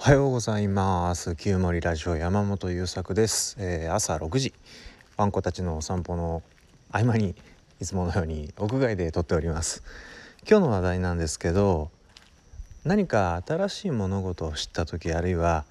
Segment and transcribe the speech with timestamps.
[0.00, 1.34] はようございます。
[1.34, 4.54] 旧森ラジオ山本優作です、えー、朝6時。
[5.16, 6.44] ワンコたちのお散歩の
[6.92, 7.34] 合間に
[7.80, 9.82] いつものように屋外で撮っております。
[10.48, 11.90] 今日の話題なんですけど
[12.84, 15.64] 何か新しい物事を知った時あるいは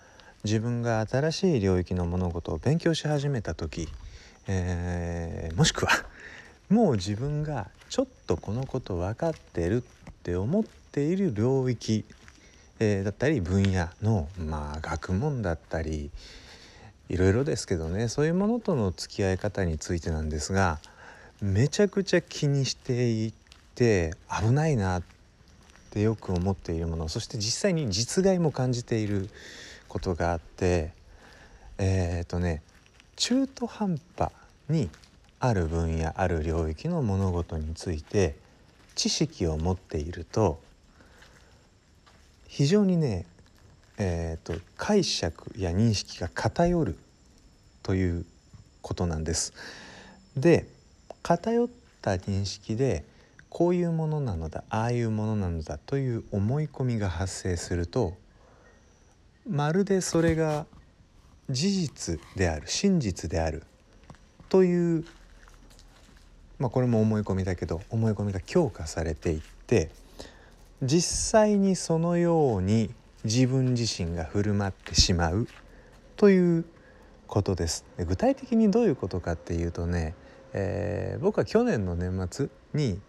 [0.44, 3.88] 自分が新しい領域の物事を勉強し始めた時、
[4.50, 5.92] えー、もしくは
[6.70, 12.04] もう自分がちょっとこのこと分かってるって思っている領域
[12.80, 16.12] えー、だったり分野のまあ学問だったり
[17.10, 20.80] いろいろですけどねそういうものとの付き合い方についてなんですが
[21.42, 23.34] めちゃくちゃ気にしてい
[23.76, 25.04] て危ないなっ
[25.92, 29.30] てよく思っているものそして実際に実害も感じている
[29.88, 30.92] ことがあって
[31.78, 32.62] えっ、とね
[33.16, 34.32] 中途半端
[34.70, 34.90] に
[35.40, 38.36] ある分野ある領域の物事について
[38.96, 40.60] 知識を持っていると
[42.58, 43.28] 非常にね、
[44.00, 46.98] えーと、解釈や認識が偏る
[47.84, 48.26] という
[48.82, 49.54] ことなんです。
[50.36, 50.68] で
[51.22, 51.70] 偏っ
[52.02, 53.04] た認識で
[53.52, 58.16] こういうものなのだああいうものなのだという思い込みが発生すると
[59.48, 60.66] まるでそれが
[61.52, 63.62] 事実である真実である
[64.50, 65.06] という
[66.58, 69.92] まあこれも思い込みだけど思い込みが強化されていって
[70.84, 75.48] 実際にそのように自分自身が振る舞ってしまう
[76.16, 76.66] という
[77.26, 80.14] ことです具体的にどういうことかっていうとね、
[80.54, 83.00] えー、僕は去年の年末に、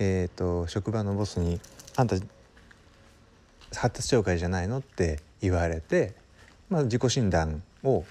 [0.00, 1.60] えーと、職場のボスに
[1.94, 6.14] 「あんた発達障害じゃないの?」って言われて、
[6.68, 8.04] まあ、自己診断を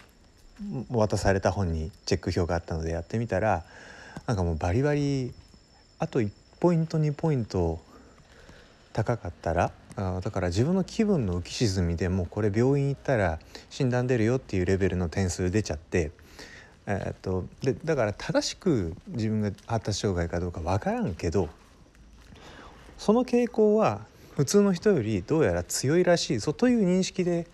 [0.89, 3.65] 渡された本にチェック表があったのでやってみたら
[4.25, 5.33] なんかもうバリバリ
[5.99, 7.79] あと1ポイント2ポイント
[8.97, 13.37] 高かったらあだから自分の気分の浮き沈みでもうこれ病院行ったら
[13.69, 16.09] 診断出るよっていうレベルの点数出ちゃって、
[16.87, 21.47] えー、っとでだから正しく自分が発達障害かどうか分からんけど
[22.97, 24.01] その傾向は
[24.35, 27.45] 普通の人よりどうやら強いらしいぞという認識で、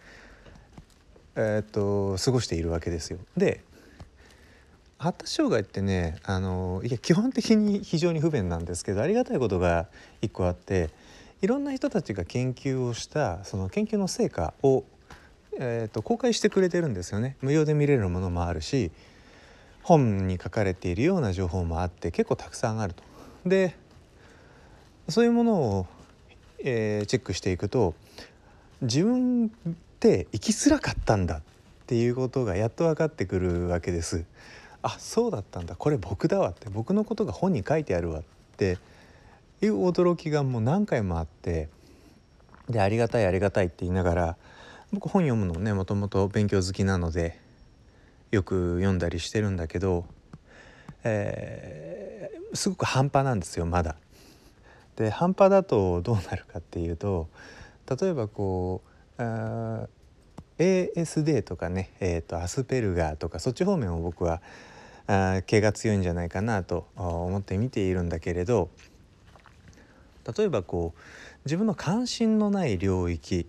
[1.35, 3.19] えー、っと過ごしているわけですよ。
[3.35, 3.59] で
[4.97, 9.87] 発達障害ってねあのいや基本的に非常に不便なんですけどありがたいことが
[10.21, 10.89] 一個あって
[11.43, 14.85] いろんな人たちが研究をしたその研究の成果を、
[15.59, 17.35] えーと、公開してくれてるんですよね。
[17.41, 18.91] 無料で見れるものもあるし
[19.81, 23.03] 本に書かれているような情報もあって結構たくさんあると。
[23.45, 23.75] で
[25.09, 25.87] そういうものを、
[26.63, 27.93] えー、チェックしていくと
[28.81, 31.41] 自分って生きづらかったんだっ
[31.87, 34.23] ていうことがやっと分かってくるわけです。
[34.81, 38.23] あそうだったんだこれ僕だわって僕のことが本に書いてあるわっ
[38.55, 38.77] て
[39.65, 41.69] いう驚きがもう何回もあって
[42.69, 44.37] でありがたいありがたいって言いながら
[44.91, 47.39] 僕本読むのねもともと勉強好きなので
[48.31, 50.05] よく読んだりしてるんだけど、
[51.03, 53.95] えー、すごく半端なんですよまだ。
[54.95, 57.27] で半端だとどうなるかっていうと
[57.99, 58.83] 例えばこ
[59.17, 59.87] うあ
[60.59, 64.41] ASD とかね、えーと、アスペルガーとかそっち方面を僕は
[65.07, 68.69] あ毛が強いんじゃないかなと思って見ているんだけれど
[70.37, 70.99] 例えばこう
[71.45, 73.47] 自分の関心のない領域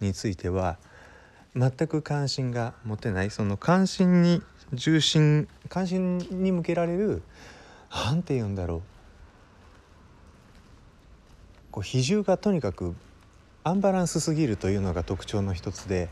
[0.00, 0.78] については
[1.54, 3.30] 全く関心が持てない。
[3.30, 4.42] その関心に
[4.72, 7.22] 重心関心に向けられる
[7.90, 8.82] 何て言うんだろう。
[11.70, 12.94] こう比重がとにかく
[13.62, 16.08] アンバランスすぎるというのが特徴の一つで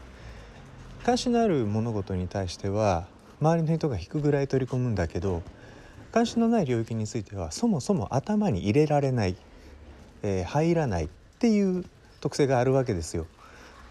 [1.04, 3.06] 関心のある物事に対しては
[3.40, 5.42] 周りの人が引くぐらい取り込むんだけど
[6.12, 9.36] 関心のない領域についてはそもそも頭に入れられない。
[10.24, 11.08] えー、入らないっ
[11.38, 11.84] ていう
[12.20, 13.26] 特性があるわけですよ。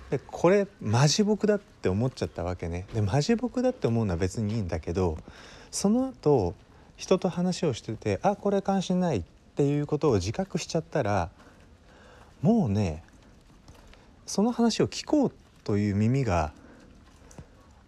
[0.09, 2.87] でこれマジ僕だって思っちゃったわけね。
[2.93, 5.17] でマジ僕だって思うのは別にいいんだけど
[5.69, 6.55] その後
[6.97, 9.23] 人と話をしててあこれ関心ないっ
[9.55, 11.29] ていうことを自覚しちゃったら
[12.41, 13.03] もうね
[14.25, 15.31] その話を聞こう
[15.63, 16.51] という耳が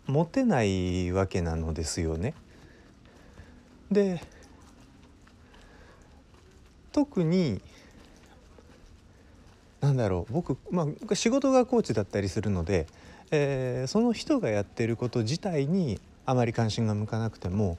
[0.05, 2.35] 持てないわけなのですよね。
[3.91, 4.21] で
[6.91, 7.61] 特に
[9.95, 12.85] なんだろう僕、まあ、仕事がコーチだったりするので、
[13.31, 17.77] えー、その人がやってること自体にあまり関心が向かなくても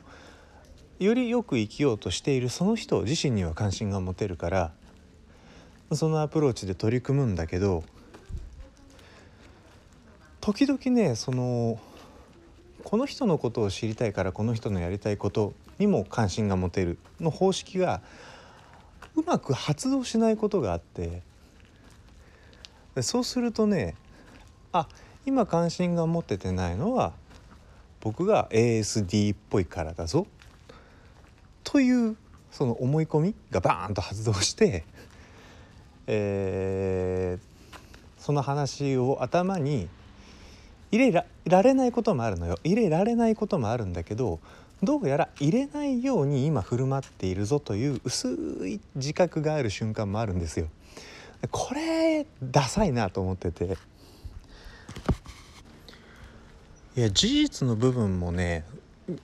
[0.98, 4.72] よりよく生きようとしているその人自身には関心が持てるから
[5.92, 7.84] そのアプローチで取り組むんだけど
[10.40, 11.78] 時々ねその
[12.82, 18.00] この人のことを知りたいからこの人のやりたいことにも関心が持てるの方式が
[19.16, 21.22] うまく発動しないことがあって
[22.96, 23.94] でそうするとね
[24.72, 24.88] あ
[25.26, 27.12] 今関心が持ててないのは
[28.00, 30.26] 僕が ASD っぽいからだぞ
[31.62, 32.16] という
[32.50, 34.84] その思い込みがバーンと発動して、
[36.06, 39.88] えー、その話を頭に
[40.90, 44.40] 入れられないこともあるのよ入れられないこともあるんだけど
[44.82, 48.28] どうやら入れないように今振る舞っているぞという薄
[48.66, 50.68] い自覚がある瞬間もあるんですよ。
[51.50, 53.76] これダサいなと思ってて
[56.96, 58.64] いや事実の部分もね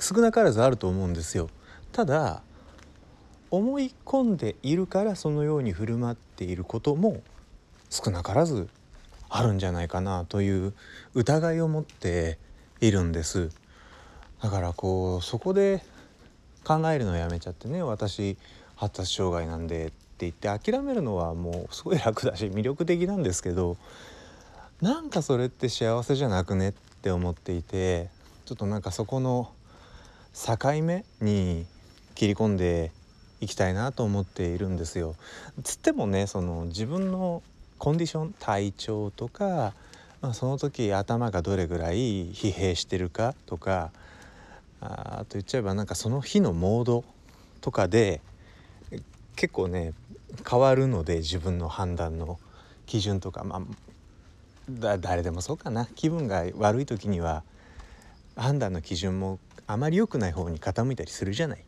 [0.00, 1.48] 少なからずあると思うんですよ。
[1.90, 2.42] ただ
[3.50, 7.22] 思い込んでいるからそのように振る舞っていることも
[7.90, 8.68] 少なからず
[9.28, 10.72] あるんじゃないかなという
[11.14, 12.38] 疑いを持って
[12.80, 13.50] いるんです
[14.42, 15.82] だからこうそこで
[16.64, 18.38] 考えるのをやめちゃってね私
[18.76, 19.92] 発達障害なんで
[20.28, 23.76] って言って諦めるのはもうすごい楽だし魅力的なんですけど
[24.80, 26.72] なんかそれって幸せじゃなくねっ
[27.02, 28.08] て思っていて
[28.44, 29.50] ちょっとなんかそこの
[30.34, 31.66] 境目に
[32.14, 32.92] 切り込んで
[33.40, 35.16] いきたいなと思っているんですよ。
[35.64, 37.42] つってもねその自分の
[37.78, 39.74] コンディション体調とか、
[40.20, 43.90] まあ、その時頭がどれぐらい疲弊してるかとか
[44.80, 47.04] あと言っちゃえばなんかその日のモード
[47.60, 48.20] とかで
[49.36, 49.94] 結構ね
[50.48, 52.38] 変わるので自分の判断の
[52.86, 53.62] 基準とかまあ
[54.70, 57.42] だ誰でもそうかな気分が悪い時には
[58.36, 61.64] 判断の基準もあまり良くない方に傾いたりするじゃない。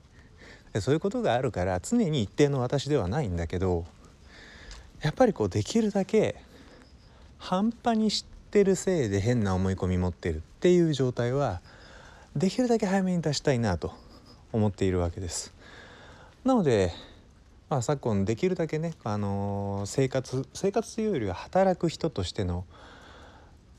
[0.80, 3.84] そういうことがあるから常に一定の私ではないんだけど
[5.02, 6.34] やっぱりこうできるだけ
[7.38, 11.60] 半端に知ってるせいで変な思い込み持ってるっていう状態は
[12.34, 13.94] できるだけ早めに出したいなと
[14.52, 15.52] 思っているわけです。
[16.44, 16.92] なので、
[17.74, 22.66] まあ、昨今できるだけね、あの、生活生活というよりは働く人としての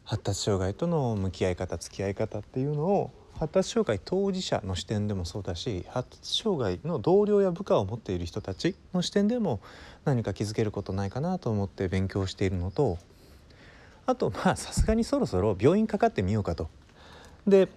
[0.03, 9.61] 発達障害との向き合い方付き合い方っていうのを発達障害当事者の視点でもそうだし発達障害の同僚や部下を持っている人たちの視点でも
[10.03, 12.97] 何か気づけることないかなと思って勉強しているのと
[14.05, 16.67] あとまあさすがにそろそろ病院かかってみようかと。
[17.47, 17.69] で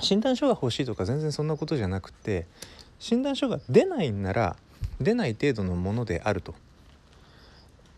[0.00, 2.48] 診断書が欲しいとか全然そんなことじゃなくて
[2.98, 4.56] 診断書が出ないんなら
[5.00, 6.54] 出ない程度のものであると。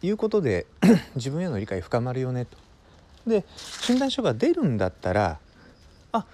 [0.03, 0.67] いうことで
[1.17, 2.57] 自分への理解深まるよねと。
[3.27, 3.45] で
[3.81, 5.39] 診断書が出るんだったら
[6.13, 6.27] あ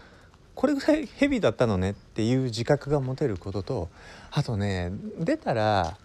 [0.54, 3.88] これぐらいヘビだったのねっていう自覚が持てることと
[4.30, 5.96] あとね出たら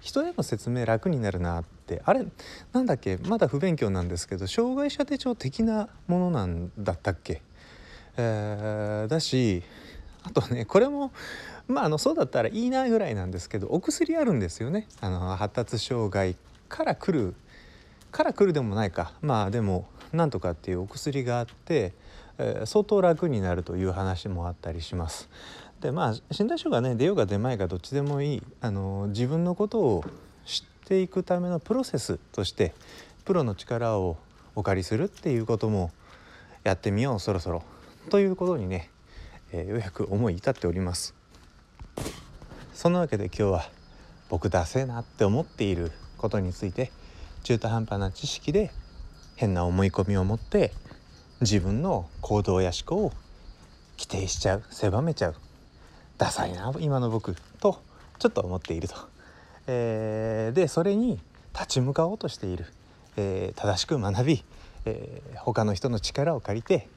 [0.00, 2.02] 人への説明楽になるなって。
[2.04, 2.26] あれ
[2.74, 3.16] なんだっけ？
[3.16, 7.40] まだ不勉強なんですけど障害者手帳的なものなんだったっけ、
[8.18, 9.62] えー、だし
[10.22, 11.12] あとねこれも
[11.68, 16.36] まああのそうだったらいいなぐらいなんですけどお薬あるんですよねあの発達障害
[16.68, 17.34] から来る
[18.10, 21.92] から来るでもないかまあでもなんとかっていうお薬があって
[22.38, 25.28] えー、相当楽になるという話もあったりします。
[25.80, 30.04] でまあ診断書がね出ようが出まいがどっちでもいいあの自分のことを
[30.44, 32.74] 知っていくためのプロセスとして
[33.24, 34.16] プロの力を
[34.56, 35.92] お借りするっていうことも
[36.64, 37.62] やってみようそろそろ
[38.10, 38.90] ということにね、
[39.52, 41.17] えー、ようやく思い至っております。
[42.78, 43.64] そんなわけで今日は
[44.28, 46.92] 僕ダセえなって思っていることについて
[47.42, 48.70] 中途半端な知識で
[49.34, 50.70] 変な思い込みを持って
[51.40, 53.12] 自分の行動や思考を
[53.98, 55.34] 規定しちゃう狭めちゃう
[56.18, 57.82] ダサいな今の僕と
[58.20, 58.94] ちょっと思っていると。
[59.66, 61.18] えー、でそれに
[61.54, 62.64] 立ち向かおうとしている、
[63.16, 64.44] えー、正しく学び、
[64.84, 66.88] えー、他の人の力を借りて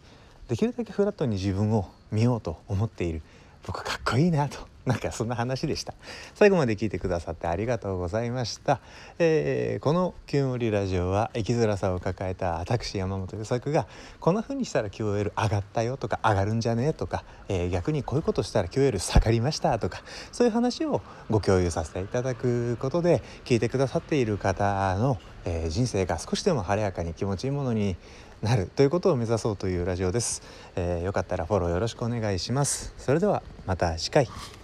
[0.47, 3.23] できるだけフラットに自分を見ようと思っている
[3.65, 5.93] 僕かっこいいなと なんかそんな話でした。
[6.33, 8.79] 最後まで聞いてくださってありがとうございました、
[9.19, 13.87] えー、この「キュンオリラジオ」は生きづらさを抱えた私山本優作が
[14.19, 27.95] こんな風にしたら QOL 上がったよとか上がるんじゃねえとか、えー、逆にこういうことしたら QOL 下がりましたとかそういう話をご共有させていただくことで聞いてくださっている方の、えー、人生が少しでも晴れやかに気持ちいいものに
[28.41, 30.41] なるということを目指そうというラジオです、
[30.75, 32.93] えー、よかったらフォローよろしくお願いします。
[32.97, 34.60] それではまた次回。